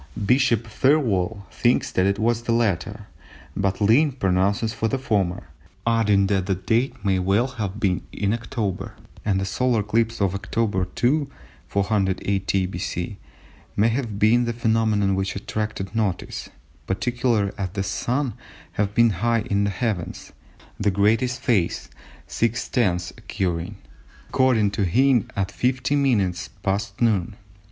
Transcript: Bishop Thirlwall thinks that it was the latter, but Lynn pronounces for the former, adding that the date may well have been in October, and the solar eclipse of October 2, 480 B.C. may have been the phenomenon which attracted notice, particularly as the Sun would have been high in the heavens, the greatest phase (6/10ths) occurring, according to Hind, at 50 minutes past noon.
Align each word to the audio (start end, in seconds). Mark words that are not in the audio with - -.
Bishop 0.25 0.65
Thirlwall 0.65 1.45
thinks 1.51 1.91
that 1.91 2.07
it 2.07 2.17
was 2.17 2.41
the 2.41 2.51
latter, 2.51 3.05
but 3.55 3.79
Lynn 3.79 4.13
pronounces 4.13 4.73
for 4.73 4.87
the 4.87 4.97
former, 4.97 5.49
adding 5.85 6.25
that 6.25 6.47
the 6.47 6.55
date 6.55 7.05
may 7.05 7.19
well 7.19 7.45
have 7.45 7.79
been 7.79 8.01
in 8.11 8.33
October, 8.33 8.95
and 9.23 9.39
the 9.39 9.45
solar 9.45 9.81
eclipse 9.81 10.19
of 10.19 10.33
October 10.33 10.85
2, 10.95 11.29
480 11.67 12.65
B.C. 12.65 13.17
may 13.75 13.89
have 13.89 14.17
been 14.17 14.45
the 14.45 14.53
phenomenon 14.53 15.13
which 15.13 15.35
attracted 15.35 15.93
notice, 15.95 16.49
particularly 16.87 17.51
as 17.59 17.69
the 17.73 17.83
Sun 17.83 18.25
would 18.29 18.33
have 18.71 18.95
been 18.95 19.11
high 19.11 19.41
in 19.51 19.65
the 19.65 19.69
heavens, 19.69 20.31
the 20.79 20.89
greatest 20.89 21.39
phase 21.41 21.91
(6/10ths) 22.27 23.15
occurring, 23.19 23.75
according 24.29 24.71
to 24.71 24.83
Hind, 24.83 25.31
at 25.35 25.51
50 25.51 25.95
minutes 25.95 26.49
past 26.63 26.99
noon. 27.03 27.35